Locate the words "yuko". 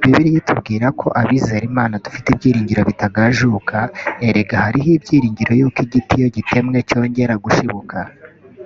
5.60-5.78